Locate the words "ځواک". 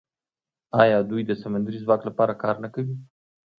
1.83-2.01